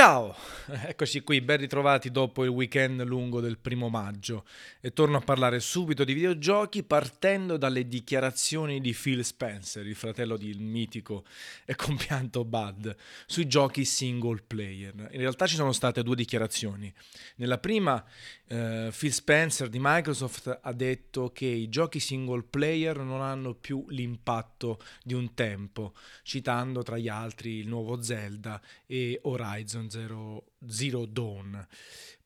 Ciao, 0.00 0.34
eccoci 0.86 1.20
qui, 1.20 1.42
ben 1.42 1.58
ritrovati 1.58 2.10
dopo 2.10 2.42
il 2.42 2.48
weekend 2.48 3.02
lungo 3.02 3.42
del 3.42 3.58
primo 3.58 3.90
maggio 3.90 4.46
e 4.80 4.94
torno 4.94 5.18
a 5.18 5.20
parlare 5.20 5.60
subito 5.60 6.04
di 6.04 6.14
videogiochi 6.14 6.82
partendo 6.84 7.58
dalle 7.58 7.86
dichiarazioni 7.86 8.80
di 8.80 8.96
Phil 8.98 9.22
Spencer, 9.22 9.86
il 9.86 9.94
fratello 9.94 10.38
del 10.38 10.58
mitico 10.58 11.26
e 11.66 11.74
compianto 11.76 12.46
Bud, 12.46 12.96
sui 13.26 13.46
giochi 13.46 13.84
single 13.84 14.42
player. 14.46 14.94
In 15.10 15.20
realtà 15.20 15.46
ci 15.46 15.56
sono 15.56 15.72
state 15.72 16.02
due 16.02 16.16
dichiarazioni. 16.16 16.90
Nella 17.36 17.58
prima 17.58 18.02
eh, 18.46 18.90
Phil 18.96 19.12
Spencer 19.12 19.68
di 19.68 19.78
Microsoft 19.78 20.60
ha 20.62 20.72
detto 20.72 21.30
che 21.30 21.44
i 21.44 21.68
giochi 21.68 22.00
single 22.00 22.44
player 22.48 22.96
non 23.00 23.20
hanno 23.20 23.52
più 23.52 23.84
l'impatto 23.90 24.80
di 25.04 25.12
un 25.12 25.34
tempo, 25.34 25.92
citando 26.22 26.82
tra 26.82 26.96
gli 26.96 27.08
altri 27.08 27.56
il 27.56 27.68
nuovo 27.68 28.00
Zelda 28.00 28.58
e 28.86 29.18
Horizon 29.24 29.88
Zero, 29.90 30.52
Zero 30.66 31.04
Dawn. 31.04 31.66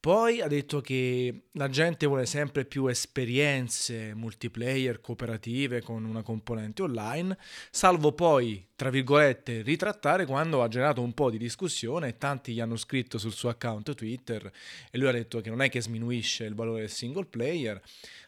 Poi 0.05 0.43
ha 0.43 0.49
detto 0.49 0.83
che 0.83 1.45
la 1.53 1.71
gente 1.71 2.05
vuole 2.05 2.27
sempre 2.27 2.67
più 2.67 2.89
esperienze 2.89 4.13
multiplayer 4.15 5.01
cooperative 5.01 5.81
con 5.81 6.05
una 6.05 6.21
componente 6.21 6.83
online, 6.83 7.39
salvo 7.71 8.13
poi, 8.13 8.63
tra 8.77 8.91
virgolette, 8.91 9.63
ritrattare 9.63 10.27
quando 10.27 10.63
ha 10.63 10.69
generato 10.69 11.01
un 11.01 11.15
po' 11.15 11.31
di 11.31 11.39
discussione 11.39 12.09
e 12.09 12.19
tanti 12.19 12.53
gli 12.53 12.61
hanno 12.61 12.77
scritto 12.77 13.17
sul 13.17 13.33
suo 13.33 13.49
account 13.49 13.95
Twitter 13.95 14.53
e 14.91 14.99
lui 14.99 15.09
ha 15.09 15.13
detto 15.13 15.41
che 15.41 15.49
non 15.49 15.63
è 15.63 15.71
che 15.71 15.81
sminuisce 15.81 16.45
il 16.45 16.55
valore 16.55 16.81
del 16.81 16.91
single 16.91 17.25
player, 17.25 17.81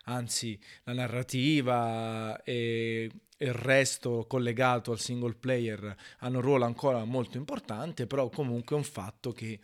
anzi 0.05 0.59
la 0.85 0.95
narrativa 0.95 2.43
e 2.43 3.11
il 3.39 3.53
resto 3.53 4.25
collegato 4.27 4.93
al 4.93 4.99
single 4.99 5.35
player 5.35 5.95
hanno 6.21 6.37
un 6.37 6.43
ruolo 6.43 6.65
ancora 6.65 7.05
molto 7.05 7.37
importante, 7.37 8.07
però 8.07 8.29
comunque 8.29 8.77
è 8.77 8.79
un 8.79 8.85
fatto 8.85 9.33
che 9.33 9.59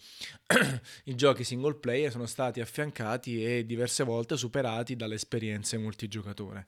i 1.04 1.14
giochi 1.14 1.44
single 1.44 1.77
player 1.77 2.10
sono 2.10 2.27
stati 2.27 2.60
affiancati 2.60 3.44
e 3.44 3.64
diverse 3.64 4.05
volte 4.05 4.36
superati 4.36 4.97
dalle 4.97 5.14
esperienze 5.14 5.78
multigiocatore. 5.78 6.66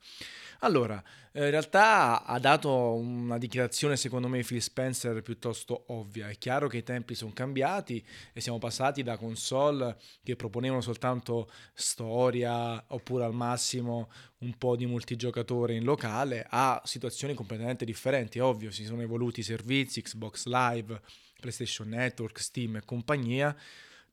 Allora, 0.61 1.03
in 1.33 1.51
realtà 1.51 2.25
ha 2.25 2.39
dato 2.39 2.95
una 2.95 3.39
dichiarazione 3.39 3.97
secondo 3.97 4.29
me 4.29 4.43
Phil 4.43 4.63
Spencer 4.63 5.21
piuttosto 5.21 5.85
ovvia. 5.89 6.29
È 6.29 6.39
chiaro 6.39 6.69
che 6.69 6.79
i 6.79 6.83
tempi 6.83 7.15
sono 7.15 7.33
cambiati 7.35 8.03
e 8.33 8.41
siamo 8.41 8.59
passati 8.59 9.03
da 9.03 9.19
console 9.19 9.99
che 10.23 10.37
proponevano 10.37 10.81
soltanto 10.81 11.51
storia 11.75 12.83
oppure 12.89 13.25
al 13.25 13.35
massimo 13.35 14.09
un 14.45 14.57
po' 14.59 14.77
di 14.77 14.87
multigiocatore 14.87 15.75
in 15.75 15.85
locale 15.85 16.47
a 16.49 16.81
situazioni 16.85 17.35
completamente 17.35 17.85
differenti. 17.85 18.39
Ovvio, 18.39 18.71
si 18.71 18.85
sono 18.85 19.01
evoluti 19.01 19.41
i 19.41 19.45
servizi, 19.45 20.03
Xbox 20.03 20.45
Live, 20.45 21.01
PlayStation 21.41 21.89
Network, 21.89 22.39
Steam 22.41 22.77
e 22.77 22.85
compagnia. 22.85 23.57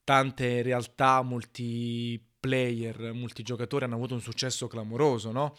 Tante 0.02 0.62
realtà 0.62 1.22
multiplayer, 1.22 3.12
multigiocatore 3.12 3.84
hanno 3.84 3.94
avuto 3.94 4.14
un 4.14 4.20
successo 4.20 4.66
clamoroso, 4.66 5.30
no? 5.30 5.56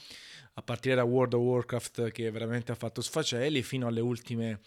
a 0.55 0.61
partire 0.61 0.95
da 0.95 1.03
World 1.03 1.33
of 1.33 1.41
Warcraft 1.41 2.11
che 2.11 2.29
veramente 2.29 2.71
ha 2.71 2.75
fatto 2.75 3.01
sfacelli 3.01 3.63
fino 3.63 3.87
alle 3.87 4.01
ultime 4.01 4.59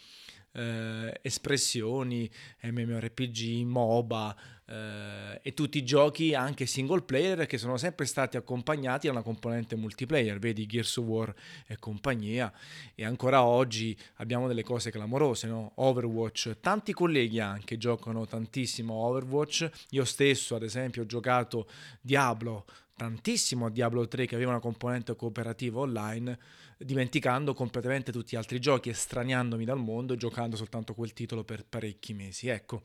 eh, 0.56 1.18
espressioni, 1.22 2.28
MMORPG, 2.62 3.64
MOBA 3.64 4.36
eh, 4.64 5.38
e 5.42 5.54
tutti 5.54 5.78
i 5.78 5.84
giochi 5.84 6.34
anche 6.34 6.64
single 6.66 7.02
player 7.02 7.46
che 7.46 7.58
sono 7.58 7.76
sempre 7.76 8.06
stati 8.06 8.36
accompagnati 8.36 9.06
da 9.06 9.12
una 9.12 9.22
componente 9.22 9.76
multiplayer, 9.76 10.38
vedi 10.38 10.66
Gears 10.66 10.96
of 10.96 11.04
War 11.04 11.34
e 11.66 11.78
compagnia 11.78 12.52
e 12.94 13.04
ancora 13.04 13.44
oggi 13.44 13.96
abbiamo 14.14 14.48
delle 14.48 14.64
cose 14.64 14.90
clamorose, 14.90 15.46
no? 15.46 15.72
Overwatch, 15.76 16.56
tanti 16.60 16.92
colleghi 16.92 17.38
anche 17.38 17.76
giocano 17.76 18.26
tantissimo 18.26 18.94
Overwatch, 18.94 19.70
io 19.90 20.04
stesso 20.04 20.54
ad 20.54 20.62
esempio 20.62 21.02
ho 21.02 21.06
giocato 21.06 21.68
Diablo 22.00 22.64
tantissimo 22.96 23.66
a 23.66 23.70
Diablo 23.70 24.08
3 24.08 24.24
che 24.24 24.34
aveva 24.34 24.52
una 24.52 24.60
componente 24.60 25.14
cooperativa 25.14 25.80
online, 25.80 26.38
dimenticando 26.78 27.54
completamente 27.54 28.12
tutti 28.12 28.34
gli 28.34 28.38
altri 28.38 28.60
giochi, 28.60 28.90
estraniandomi 28.90 29.64
dal 29.64 29.78
mondo 29.78 30.14
e 30.14 30.16
giocando 30.16 30.56
soltanto 30.56 30.94
quel 30.94 31.12
titolo 31.12 31.44
per 31.44 31.64
parecchi 31.64 32.12
mesi. 32.14 32.48
Ecco. 32.48 32.82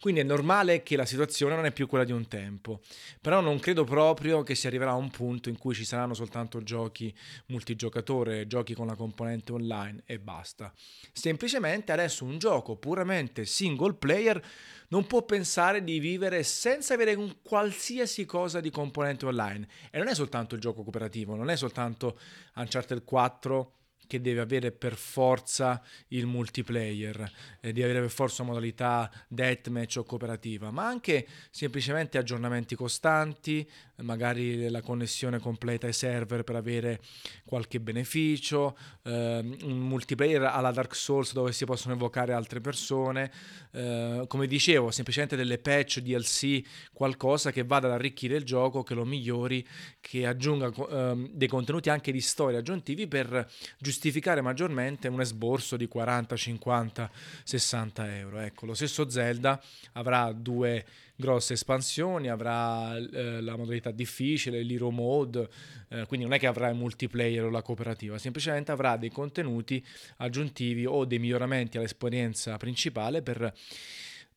Quindi 0.00 0.20
è 0.20 0.24
normale 0.24 0.82
che 0.82 0.96
la 0.96 1.06
situazione 1.06 1.54
non 1.54 1.64
è 1.64 1.72
più 1.72 1.86
quella 1.86 2.04
di 2.04 2.12
un 2.12 2.28
tempo, 2.28 2.80
però 3.22 3.40
non 3.40 3.58
credo 3.58 3.84
proprio 3.84 4.42
che 4.42 4.54
si 4.54 4.66
arriverà 4.66 4.90
a 4.90 4.96
un 4.96 5.10
punto 5.10 5.48
in 5.48 5.56
cui 5.56 5.74
ci 5.74 5.86
saranno 5.86 6.12
soltanto 6.12 6.62
giochi 6.62 7.14
multigiocatore, 7.46 8.46
giochi 8.46 8.74
con 8.74 8.86
la 8.86 8.96
componente 8.96 9.52
online 9.52 10.02
e 10.04 10.18
basta. 10.18 10.72
Semplicemente 11.10 11.90
adesso 11.90 12.24
un 12.24 12.38
gioco 12.38 12.76
puramente 12.76 13.46
single 13.46 13.94
player 13.94 14.42
non 14.88 15.06
può 15.06 15.22
pensare 15.22 15.82
di 15.82 15.98
vivere 15.98 16.42
senza 16.42 16.94
avere 16.94 17.14
un 17.14 17.36
qualsiasi 17.42 18.24
cosa 18.26 18.60
di 18.60 18.70
componente 18.70 19.24
online. 19.24 19.66
E 19.90 19.98
non 19.98 20.08
è 20.08 20.14
soltanto 20.14 20.54
il 20.54 20.60
gioco 20.60 20.82
cooperativo, 20.82 21.34
non 21.34 21.50
è 21.50 21.56
soltanto 21.56 22.18
Uncharted 22.54 23.04
4 23.04 23.23
4 23.28 23.66
che 24.06 24.20
deve 24.20 24.40
avere 24.40 24.72
per 24.72 24.94
forza 24.94 25.82
il 26.08 26.26
multiplayer, 26.26 27.30
eh, 27.60 27.72
deve 27.72 27.84
avere 27.84 28.00
per 28.00 28.10
forza 28.10 28.42
modalità 28.42 29.10
deathmatch 29.28 29.98
o 29.98 30.04
cooperativa, 30.04 30.70
ma 30.70 30.86
anche 30.86 31.26
semplicemente 31.50 32.18
aggiornamenti 32.18 32.74
costanti, 32.74 33.68
magari 33.96 34.68
la 34.68 34.80
connessione 34.80 35.38
completa 35.38 35.86
ai 35.86 35.92
server 35.92 36.42
per 36.42 36.56
avere 36.56 37.00
qualche 37.44 37.80
beneficio, 37.80 38.76
eh, 39.02 39.38
un 39.62 39.78
multiplayer 39.78 40.42
alla 40.42 40.72
Dark 40.72 40.94
Souls 40.94 41.32
dove 41.32 41.52
si 41.52 41.64
possono 41.64 41.94
evocare 41.94 42.32
altre 42.32 42.60
persone, 42.60 43.30
eh, 43.72 44.24
come 44.26 44.46
dicevo, 44.46 44.90
semplicemente 44.90 45.36
delle 45.36 45.58
patch 45.58 46.00
DLC, 46.00 46.62
qualcosa 46.92 47.52
che 47.52 47.64
vada 47.64 47.86
ad 47.86 47.94
arricchire 47.94 48.36
il 48.36 48.44
gioco, 48.44 48.82
che 48.82 48.94
lo 48.94 49.04
migliori, 49.04 49.66
che 50.00 50.26
aggiunga 50.26 50.72
ehm, 50.72 51.30
dei 51.32 51.48
contenuti 51.48 51.90
anche 51.90 52.10
di 52.10 52.20
storia 52.20 52.58
aggiuntivi 52.58 53.06
per 53.06 53.48
giustificare 53.78 53.93
maggiormente 54.42 55.08
un 55.08 55.20
esborso 55.20 55.76
di 55.76 55.86
40, 55.86 56.36
50, 56.36 57.10
60 57.44 58.16
euro. 58.16 58.38
Ecco, 58.40 58.66
lo 58.66 58.74
stesso 58.74 59.08
Zelda 59.08 59.60
avrà 59.92 60.32
due 60.32 60.84
grosse 61.16 61.52
espansioni, 61.52 62.28
avrà 62.28 62.96
eh, 62.96 63.40
la 63.40 63.56
modalità 63.56 63.90
difficile, 63.90 64.62
l'hero 64.62 64.90
mode, 64.90 65.48
eh, 65.88 66.06
quindi 66.06 66.26
non 66.26 66.34
è 66.34 66.38
che 66.38 66.46
avrà 66.46 66.68
il 66.68 66.76
multiplayer 66.76 67.44
o 67.44 67.50
la 67.50 67.62
cooperativa, 67.62 68.18
semplicemente 68.18 68.72
avrà 68.72 68.96
dei 68.96 69.10
contenuti 69.10 69.84
aggiuntivi 70.18 70.86
o 70.86 71.04
dei 71.04 71.18
miglioramenti 71.18 71.78
all'esperienza 71.78 72.56
principale 72.56 73.22
per 73.22 73.52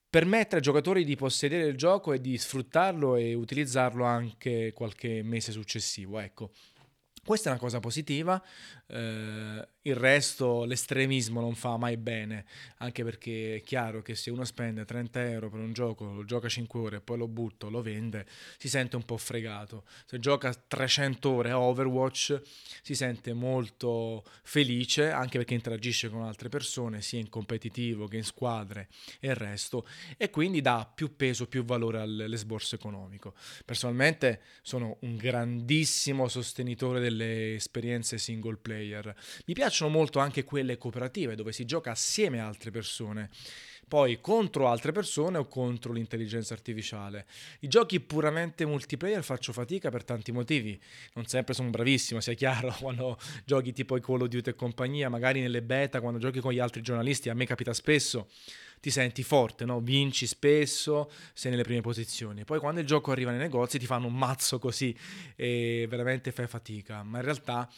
permettere 0.09 0.57
ai 0.57 0.61
giocatori 0.61 1.03
di 1.03 1.15
possedere 1.15 1.67
il 1.67 1.75
gioco 1.75 2.13
e 2.13 2.21
di 2.21 2.37
sfruttarlo 2.37 3.15
e 3.15 3.33
utilizzarlo 3.33 4.03
anche 4.03 4.71
qualche 4.73 5.21
mese 5.23 5.51
successivo. 5.51 6.19
Ecco. 6.19 6.51
Questa 7.27 7.49
è 7.49 7.51
una 7.51 7.59
cosa 7.59 7.81
positiva, 7.81 8.41
eh, 8.87 9.67
il 9.87 9.95
resto, 9.95 10.65
l'estremismo 10.65 11.39
non 11.39 11.55
fa 11.55 11.77
mai 11.77 11.95
bene, 11.95 12.45
anche 12.77 13.03
perché 13.03 13.55
è 13.55 13.61
chiaro 13.61 14.01
che 14.01 14.15
se 14.15 14.29
uno 14.29 14.43
spende 14.43 14.83
30 14.83 15.29
euro 15.29 15.49
per 15.49 15.61
un 15.61 15.71
gioco, 15.71 16.11
lo 16.11 16.25
gioca 16.25 16.49
5 16.49 16.79
ore 16.79 17.01
poi 17.01 17.17
lo 17.17 17.27
butta, 17.27 17.67
lo 17.67 17.81
vende, 17.81 18.25
si 18.57 18.67
sente 18.67 18.97
un 18.97 19.03
po' 19.03 19.17
fregato. 19.17 19.85
Se 20.05 20.19
gioca 20.19 20.53
300 20.53 21.29
ore 21.29 21.51
a 21.51 21.59
Overwatch 21.59 22.41
si 22.81 22.95
sente 22.95 23.31
molto 23.33 24.25
felice, 24.43 25.09
anche 25.09 25.37
perché 25.37 25.53
interagisce 25.53 26.09
con 26.09 26.23
altre 26.23 26.49
persone, 26.49 27.01
sia 27.01 27.19
in 27.19 27.29
competitivo 27.29 28.07
che 28.07 28.17
in 28.17 28.23
squadre 28.23 28.89
e 29.19 29.29
il 29.29 29.35
resto, 29.35 29.87
e 30.17 30.29
quindi 30.29 30.59
dà 30.59 30.89
più 30.93 31.15
peso, 31.15 31.47
più 31.47 31.63
valore 31.63 32.01
all'esborso 32.01 32.75
economico. 32.75 33.33
Personalmente 33.63 34.41
sono 34.61 34.97
un 35.01 35.15
grandissimo 35.15 36.27
sostenitore 36.27 36.99
delle 36.99 37.55
esperienze 37.55 38.17
single 38.17 38.57
player. 38.57 39.15
Mi 39.45 39.53
piacciono 39.77 39.91
molto 39.91 40.17
anche 40.17 40.43
quelle 40.43 40.77
cooperative 40.77 41.35
dove 41.35 41.51
si 41.51 41.63
gioca 41.63 41.91
assieme 41.91 42.39
a 42.39 42.47
altre 42.47 42.71
persone 42.71 43.29
poi 43.87 44.19
contro 44.19 44.67
altre 44.67 44.91
persone 44.91 45.37
o 45.37 45.47
contro 45.47 45.93
l'intelligenza 45.93 46.53
artificiale. 46.53 47.25
I 47.61 47.67
giochi 47.67 47.99
puramente 48.01 48.65
multiplayer 48.65 49.23
faccio 49.23 49.53
fatica 49.53 49.89
per 49.89 50.03
tanti 50.03 50.31
motivi, 50.31 50.79
non 51.13 51.25
sempre 51.25 51.53
sono 51.53 51.69
bravissimo, 51.69 52.19
sia 52.19 52.33
chiaro, 52.33 52.75
quando 52.81 53.17
giochi 53.45 53.71
tipo 53.71 53.95
i 53.95 54.01
Call 54.01 54.21
of 54.21 54.27
Duty 54.27 54.49
e 54.49 54.55
compagnia, 54.55 55.09
magari 55.09 55.39
nelle 55.39 55.61
beta, 55.61 56.01
quando 56.01 56.19
giochi 56.19 56.39
con 56.39 56.51
gli 56.51 56.59
altri 56.59 56.81
giornalisti, 56.81 57.29
a 57.29 57.33
me 57.33 57.45
capita 57.45 57.73
spesso, 57.73 58.27
ti 58.79 58.91
senti 58.91 59.23
forte, 59.23 59.65
no? 59.65 59.79
vinci 59.79 60.27
spesso, 60.27 61.09
sei 61.33 61.51
nelle 61.51 61.63
prime 61.63 61.81
posizioni. 61.81 62.43
Poi 62.43 62.59
quando 62.59 62.81
il 62.81 62.85
gioco 62.85 63.11
arriva 63.11 63.31
nei 63.31 63.39
negozi 63.39 63.79
ti 63.79 63.85
fanno 63.85 64.07
un 64.07 64.13
mazzo 64.13 64.59
così 64.59 64.95
e 65.35 65.87
veramente 65.89 66.31
fai 66.31 66.47
fatica, 66.47 67.03
ma 67.03 67.19
in 67.19 67.23
realtà 67.23 67.69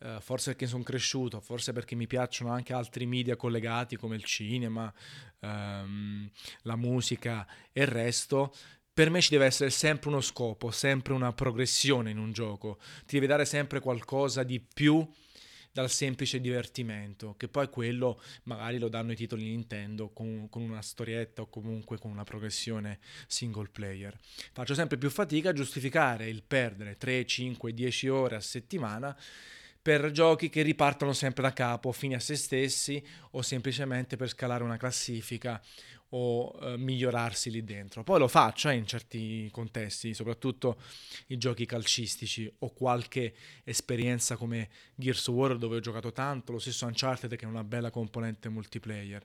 Uh, 0.00 0.20
forse 0.20 0.52
perché 0.52 0.68
sono 0.68 0.84
cresciuto, 0.84 1.40
forse 1.40 1.72
perché 1.72 1.96
mi 1.96 2.06
piacciono 2.06 2.52
anche 2.52 2.72
altri 2.72 3.04
media 3.04 3.34
collegati 3.34 3.96
come 3.96 4.14
il 4.14 4.22
cinema, 4.22 4.94
um, 5.40 6.28
la 6.62 6.76
musica 6.76 7.46
e 7.72 7.82
il 7.82 7.88
resto, 7.88 8.54
per 8.92 9.10
me 9.10 9.20
ci 9.20 9.30
deve 9.30 9.46
essere 9.46 9.70
sempre 9.70 10.08
uno 10.08 10.20
scopo, 10.20 10.70
sempre 10.70 11.12
una 11.12 11.32
progressione 11.32 12.10
in 12.10 12.18
un 12.18 12.32
gioco, 12.32 12.78
ti 13.06 13.14
deve 13.14 13.26
dare 13.26 13.44
sempre 13.44 13.80
qualcosa 13.80 14.42
di 14.42 14.60
più 14.60 15.06
dal 15.70 15.90
semplice 15.90 16.40
divertimento, 16.40 17.34
che 17.36 17.46
poi 17.46 17.68
quello 17.68 18.20
magari 18.44 18.78
lo 18.78 18.88
danno 18.88 19.12
i 19.12 19.16
titoli 19.16 19.44
Nintendo 19.44 20.10
con, 20.10 20.48
con, 20.48 20.62
una 20.62 20.82
storietta 20.82 21.42
o 21.42 21.48
comunque 21.48 21.98
con 21.98 22.10
una 22.10 22.24
progressione 22.24 22.98
single 23.28 23.68
player. 23.70 24.18
Faccio 24.52 24.74
sempre 24.74 24.98
più 24.98 25.08
fatica 25.08 25.50
a 25.50 25.52
giustificare 25.52 26.28
il 26.28 26.42
perdere 26.42 26.96
3, 26.96 27.24
5, 27.24 27.72
10 27.72 28.08
ore 28.08 28.34
a 28.34 28.40
settimana 28.40 29.16
per 29.88 30.10
giochi 30.10 30.50
che 30.50 30.60
ripartono 30.60 31.14
sempre 31.14 31.44
da 31.44 31.54
capo, 31.54 31.92
fini 31.92 32.14
a 32.14 32.20
se 32.20 32.36
stessi 32.36 33.02
o 33.30 33.40
semplicemente 33.40 34.16
per 34.16 34.28
scalare 34.28 34.62
una 34.62 34.76
classifica 34.76 35.58
o 36.10 36.58
eh, 36.60 36.76
migliorarsi 36.76 37.50
lì 37.50 37.64
dentro. 37.64 38.02
Poi 38.02 38.18
lo 38.18 38.28
faccio 38.28 38.68
eh, 38.68 38.74
in 38.74 38.86
certi 38.86 39.48
contesti, 39.50 40.12
soprattutto 40.12 40.78
i 41.28 41.38
giochi 41.38 41.64
calcistici 41.64 42.52
o 42.58 42.74
qualche 42.74 43.34
esperienza 43.64 44.36
come 44.36 44.68
Gears 44.94 45.26
of 45.28 45.34
War 45.34 45.56
dove 45.56 45.76
ho 45.76 45.80
giocato 45.80 46.12
tanto, 46.12 46.52
lo 46.52 46.58
stesso 46.58 46.84
Uncharted 46.84 47.34
che 47.34 47.46
è 47.46 47.48
una 47.48 47.64
bella 47.64 47.90
componente 47.90 48.50
multiplayer, 48.50 49.24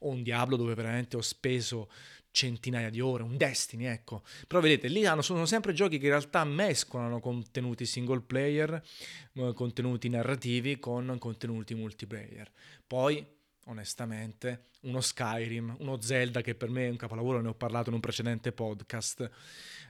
o 0.00 0.10
un 0.10 0.22
Diablo 0.22 0.56
dove 0.56 0.74
veramente 0.74 1.16
ho 1.16 1.22
speso 1.22 1.88
centinaia 2.32 2.90
di 2.90 3.00
ore, 3.00 3.22
un 3.22 3.36
Destiny, 3.36 3.84
ecco. 3.84 4.22
Però 4.48 4.60
vedete, 4.60 4.88
lì 4.88 5.06
hanno, 5.06 5.22
sono 5.22 5.46
sempre 5.46 5.72
giochi 5.72 5.98
che 5.98 6.06
in 6.06 6.10
realtà 6.10 6.42
mescolano 6.44 7.20
contenuti 7.20 7.86
single 7.86 8.22
player, 8.22 8.82
contenuti 9.54 10.08
narrativi 10.08 10.78
con 10.78 11.16
contenuti 11.18 11.74
multiplayer. 11.74 12.50
Poi, 12.84 13.24
onestamente, 13.66 14.70
uno 14.82 15.00
Skyrim, 15.00 15.76
uno 15.78 16.00
Zelda 16.00 16.40
che 16.40 16.54
per 16.54 16.70
me 16.70 16.86
è 16.86 16.90
un 16.90 16.96
capolavoro, 16.96 17.40
ne 17.40 17.48
ho 17.48 17.54
parlato 17.54 17.90
in 17.90 17.94
un 17.94 18.00
precedente 18.00 18.50
podcast, 18.50 19.30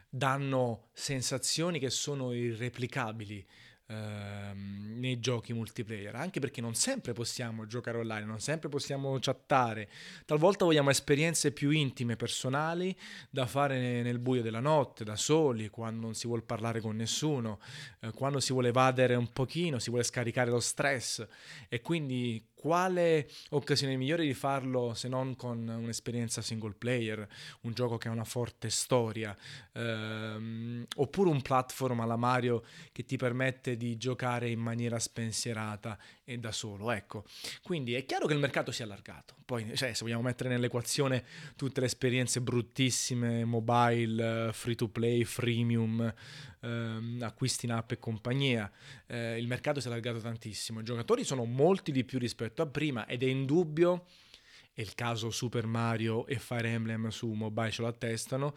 danno 0.08 0.88
sensazioni 0.92 1.78
che 1.78 1.88
sono 1.88 2.32
irreplicabili 2.32 3.46
ehm, 3.92 4.98
nei 4.98 5.20
giochi 5.20 5.52
multiplayer, 5.52 6.14
anche 6.14 6.40
perché 6.40 6.60
non 6.60 6.74
sempre 6.74 7.12
possiamo 7.12 7.66
giocare 7.66 7.98
online, 7.98 8.24
non 8.24 8.40
sempre 8.40 8.68
possiamo 8.68 9.18
chattare, 9.20 9.88
talvolta 10.24 10.64
vogliamo 10.64 10.90
esperienze 10.90 11.52
più 11.52 11.70
intime, 11.70 12.16
personali, 12.16 12.96
da 13.28 13.46
fare 13.46 14.02
nel 14.02 14.18
buio 14.18 14.42
della 14.42 14.60
notte, 14.60 15.04
da 15.04 15.16
soli, 15.16 15.68
quando 15.68 16.00
non 16.06 16.14
si 16.14 16.26
vuole 16.26 16.42
parlare 16.42 16.80
con 16.80 16.96
nessuno, 16.96 17.60
eh, 18.00 18.12
quando 18.12 18.40
si 18.40 18.52
vuole 18.52 18.68
evadere 18.68 19.14
un 19.14 19.32
pochino, 19.32 19.78
si 19.78 19.90
vuole 19.90 20.04
scaricare 20.04 20.50
lo 20.50 20.60
stress. 20.60 21.26
E 21.68 21.80
quindi 21.80 22.51
quale 22.62 23.28
occasione 23.50 23.96
migliore 23.96 24.24
di 24.24 24.34
farlo 24.34 24.94
se 24.94 25.08
non 25.08 25.34
con 25.34 25.66
un'esperienza 25.66 26.40
single 26.42 26.74
player, 26.78 27.26
un 27.62 27.72
gioco 27.72 27.98
che 27.98 28.06
ha 28.06 28.12
una 28.12 28.22
forte 28.22 28.70
storia, 28.70 29.36
ehm, 29.72 30.86
oppure 30.94 31.28
un 31.28 31.42
platform 31.42 31.98
alla 31.98 32.14
Mario 32.14 32.62
che 32.92 33.04
ti 33.04 33.16
permette 33.16 33.76
di 33.76 33.96
giocare 33.96 34.48
in 34.48 34.60
maniera 34.60 35.00
spensierata 35.00 35.98
e 36.22 36.38
da 36.38 36.52
solo. 36.52 36.92
Ecco, 36.92 37.24
quindi 37.64 37.94
è 37.94 38.06
chiaro 38.06 38.26
che 38.26 38.34
il 38.34 38.38
mercato 38.38 38.70
si 38.70 38.82
è 38.82 38.84
allargato. 38.84 39.34
Poi, 39.44 39.76
cioè, 39.76 39.92
se 39.92 40.04
vogliamo 40.04 40.22
mettere 40.22 40.48
nell'equazione 40.48 41.24
tutte 41.56 41.80
le 41.80 41.86
esperienze 41.86 42.40
bruttissime, 42.40 43.44
mobile, 43.44 44.50
free 44.52 44.76
to 44.76 44.86
play, 44.86 45.24
freemium, 45.24 46.14
ehm, 46.62 47.18
acquisti 47.22 47.66
in 47.66 47.72
app 47.72 47.92
e 47.92 47.98
compagnia. 47.98 48.70
Eh, 49.06 49.38
il 49.38 49.46
mercato 49.46 49.80
si 49.80 49.86
è 49.86 49.90
allargato 49.90 50.20
tantissimo, 50.20 50.80
i 50.80 50.84
giocatori 50.84 51.24
sono 51.24 51.44
molti 51.44 51.92
di 51.92 52.04
più 52.04 52.18
rispetto 52.18 52.62
a 52.62 52.66
prima 52.66 53.06
ed 53.06 53.22
è 53.22 53.26
indubbio, 53.26 54.06
e 54.74 54.82
il 54.82 54.94
caso 54.94 55.30
Super 55.30 55.66
Mario 55.66 56.26
e 56.26 56.38
Fire 56.38 56.68
Emblem 56.68 57.08
su 57.08 57.30
mobile 57.32 57.70
ce 57.70 57.82
lo 57.82 57.88
attestano, 57.88 58.54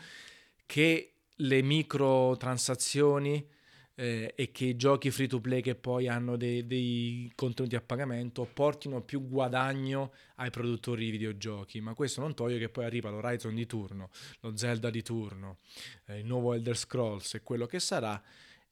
che 0.66 1.12
le 1.40 1.62
microtransazioni 1.62 3.46
eh, 3.96 4.34
e 4.36 4.52
che 4.52 4.66
i 4.66 4.76
giochi 4.76 5.10
free 5.10 5.28
to 5.28 5.40
play 5.40 5.62
che 5.62 5.76
poi 5.76 6.08
hanno 6.08 6.36
dei, 6.36 6.68
dei, 6.68 7.32
contenuti 7.34 7.76
a 7.76 7.82
pagamento 7.82 8.48
portino 8.52 9.02
più 9.02 9.28
guadagno 9.28 10.12
ai 10.36 10.50
produttori 10.50 11.06
di 11.06 11.12
videogiochi, 11.12 11.80
ma 11.80 11.94
questo 11.94 12.22
non 12.22 12.34
toglie 12.34 12.60
che 12.60 12.70
poi 12.70 12.86
arriva 12.86 13.10
l'Horizon 13.10 13.56
di 13.56 13.66
turno, 13.66 14.10
lo 14.42 14.56
Zelda 14.58 14.90
di 14.90 15.02
turno, 15.02 15.58
eh, 16.08 16.20
il 16.20 16.26
nuovo 16.26 16.54
Elder 16.54 16.78
Scrolls 16.78 17.36
e 17.36 17.42
quello 17.42 17.66
che 17.66 17.80
sarà 17.80 18.22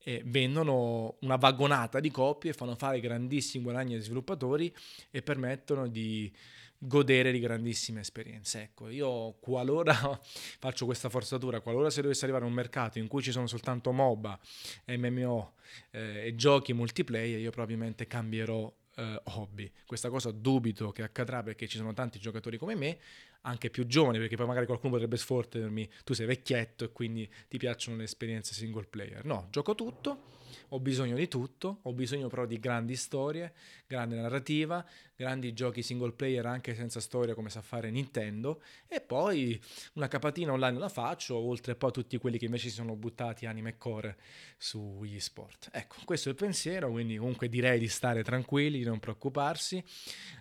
e 0.04 0.22
vendono 0.26 1.16
una 1.22 1.38
vagonata 1.38 2.00
di 2.00 2.12
copie, 2.12 2.54
fanno 2.54 2.76
fare 2.76 3.00
grandissimi 3.00 3.64
guadagni 3.64 3.96
ai 3.96 4.02
sviluppatori 4.02 4.74
e 5.10 5.22
permettono 5.22 5.88
di 5.88 6.32
godere 6.78 7.32
di 7.32 7.40
grandissime 7.40 8.02
esperienze. 8.02 8.62
Ecco, 8.62 8.90
io 8.90 9.34
qualora 9.40 9.94
faccio 10.60 10.86
questa 10.86 11.10
forzatura, 11.10 11.62
qualora 11.62 11.90
se 11.90 12.02
dovesse 12.02 12.26
arrivare 12.26 12.44
a 12.44 12.48
un 12.48 12.54
mercato 12.54 13.00
in 13.00 13.08
cui 13.08 13.22
ci 13.22 13.32
sono 13.32 13.48
soltanto 13.48 13.92
MOBA, 13.92 14.40
MMO 14.88 15.54
eh, 15.92 16.28
e 16.28 16.36
giochi 16.36 16.74
multiplayer, 16.74 17.40
io 17.40 17.52
probabilmente 17.52 18.06
cambierò 18.06 18.72
eh, 18.96 19.22
hobby. 19.24 19.72
Questa 19.86 20.10
cosa 20.10 20.32
dubito 20.32 20.92
che 20.92 21.04
accadrà 21.04 21.44
perché 21.44 21.68
ci 21.68 21.78
sono 21.78 21.94
tanti 21.94 22.20
giocatori 22.20 22.58
come 22.58 22.76
me, 22.76 22.98
anche 23.42 23.70
più 23.70 23.86
giovani, 23.86 24.18
perché 24.18 24.36
poi 24.36 24.48
magari 24.48 24.66
qualcuno 24.66 24.94
potrebbe 24.94 25.18
sfortermi, 25.18 25.90
tu 26.04 26.14
sei 26.14 26.26
vecchietto 26.26 26.86
e 26.86 26.92
quindi 26.92 27.30
ti 27.48 27.58
piacciono 27.58 27.98
le 27.98 28.04
esperienze 28.04 28.54
single 28.54 28.86
player. 28.86 29.26
No, 29.26 29.48
gioco 29.52 29.76
tutto 29.76 30.32
ho 30.70 30.80
bisogno 30.80 31.16
di 31.16 31.28
tutto, 31.28 31.80
ho 31.84 31.94
bisogno 31.94 32.28
però 32.28 32.46
di 32.46 32.60
grandi 32.60 32.96
storie, 32.96 33.54
grande 33.88 34.16
narrativa, 34.16 34.86
grandi 35.16 35.54
giochi 35.54 35.82
single 35.82 36.14
player 36.14 36.46
anche 36.46 36.76
senza 36.76 37.00
storia 37.00 37.34
come 37.34 37.50
sa 37.50 37.62
fare 37.62 37.90
Nintendo 37.92 38.62
e 38.88 39.02
poi 39.02 39.60
una 39.94 40.08
capatina 40.08 40.52
online 40.52 40.80
la 40.80 40.90
faccio, 40.90 41.36
oltre 41.36 41.76
poi 41.76 41.90
a 41.90 41.94
tutti 41.94 42.18
quelli 42.18 42.38
che 42.38 42.46
invece 42.46 42.70
si 42.70 42.76
sono 42.76 42.96
buttati 42.96 43.46
anime 43.46 43.72
e 43.72 43.78
core 43.78 44.18
sugli 44.58 45.20
sport. 45.20 45.70
Ecco, 45.72 45.98
questo 46.06 46.30
è 46.30 46.32
il 46.32 46.38
pensiero, 46.38 46.92
quindi 46.92 47.18
comunque 47.18 47.50
direi 47.50 47.80
di 47.80 47.88
stare 47.88 48.24
tranquilli, 48.24 48.80
di 48.80 48.86
non 48.86 49.00
preoccuparsi, 49.00 49.84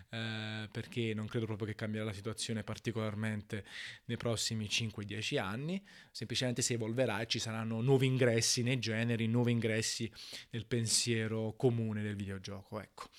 eh, 0.09 0.67
perché 0.71 1.13
non 1.13 1.27
credo 1.27 1.45
proprio 1.45 1.67
che 1.67 1.75
cambierà 1.75 2.05
la 2.05 2.13
situazione 2.13 2.63
particolarmente 2.63 3.65
nei 4.05 4.17
prossimi 4.17 4.65
5-10 4.65 5.39
anni, 5.39 5.83
semplicemente 6.11 6.61
si 6.61 6.73
evolverà 6.73 7.21
e 7.21 7.27
ci 7.27 7.39
saranno 7.39 7.81
nuovi 7.81 8.07
ingressi 8.07 8.63
nei 8.63 8.79
generi, 8.79 9.27
nuovi 9.27 9.51
ingressi 9.51 10.11
nel 10.51 10.65
pensiero 10.65 11.53
comune 11.57 12.01
del 12.01 12.15
videogioco. 12.15 12.79
Ecco. 12.79 13.09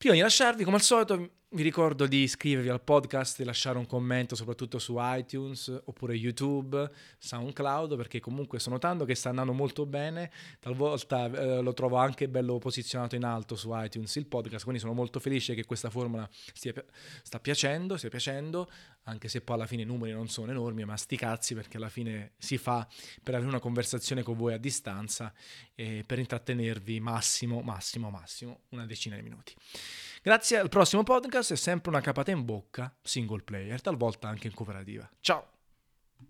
Prima 0.00 0.14
di 0.14 0.22
lasciarvi, 0.22 0.64
come 0.64 0.76
al 0.76 0.82
solito, 0.82 1.39
vi 1.52 1.64
ricordo 1.64 2.06
di 2.06 2.22
iscrivervi 2.22 2.68
al 2.68 2.80
podcast, 2.80 3.38
di 3.38 3.44
lasciare 3.44 3.76
un 3.76 3.86
commento 3.86 4.36
soprattutto 4.36 4.78
su 4.78 4.94
iTunes 4.98 5.82
oppure 5.84 6.14
YouTube, 6.14 6.88
SoundCloud, 7.18 7.96
perché 7.96 8.20
comunque 8.20 8.60
sto 8.60 8.70
notando 8.70 9.04
che 9.04 9.16
sta 9.16 9.30
andando 9.30 9.52
molto 9.52 9.84
bene, 9.84 10.30
talvolta 10.60 11.24
eh, 11.24 11.60
lo 11.60 11.72
trovo 11.74 11.96
anche 11.96 12.28
bello 12.28 12.58
posizionato 12.58 13.16
in 13.16 13.24
alto 13.24 13.56
su 13.56 13.70
iTunes 13.72 14.14
il 14.14 14.26
podcast, 14.26 14.62
quindi 14.62 14.80
sono 14.80 14.92
molto 14.92 15.18
felice 15.18 15.54
che 15.54 15.64
questa 15.64 15.90
formula 15.90 16.28
stia, 16.30 16.72
sta 17.22 17.40
piacendo, 17.40 17.96
stia 17.96 18.10
piacendo, 18.10 18.70
anche 19.04 19.26
se 19.26 19.40
poi 19.40 19.56
alla 19.56 19.66
fine 19.66 19.82
i 19.82 19.86
numeri 19.86 20.12
non 20.12 20.28
sono 20.28 20.52
enormi, 20.52 20.84
ma 20.84 20.96
sti 20.96 21.16
cazzi 21.16 21.54
perché 21.54 21.78
alla 21.78 21.88
fine 21.88 22.34
si 22.38 22.58
fa 22.58 22.86
per 23.24 23.34
avere 23.34 23.50
una 23.50 23.58
conversazione 23.58 24.22
con 24.22 24.36
voi 24.36 24.52
a 24.52 24.58
distanza 24.58 25.32
e 25.74 26.04
per 26.06 26.20
intrattenervi 26.20 27.00
massimo, 27.00 27.60
massimo, 27.60 28.08
massimo 28.08 28.60
una 28.68 28.86
decina 28.86 29.16
di 29.16 29.22
minuti. 29.22 29.52
Grazie 30.22 30.58
al 30.58 30.68
prossimo 30.68 31.02
podcast 31.02 31.52
e 31.52 31.56
sempre 31.56 31.88
una 31.90 32.02
capata 32.02 32.30
in 32.30 32.44
bocca, 32.44 32.94
single 33.00 33.42
player, 33.42 33.80
talvolta 33.80 34.28
anche 34.28 34.48
in 34.48 34.54
cooperativa. 34.54 35.08
Ciao! 35.20 35.59